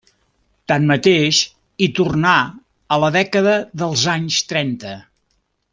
Tanmateix, 0.71 1.41
hi 1.85 1.89
tornà 1.99 2.33
a 2.97 3.01
la 3.05 3.13
dècada 3.17 3.53
dels 3.83 4.07
anys 4.19 4.41
trenta. 4.55 4.99